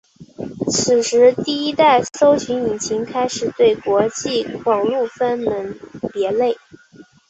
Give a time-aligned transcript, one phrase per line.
[0.67, 5.77] 此时第一代搜寻引擎开始对网际网路分门
[6.11, 6.57] 别类。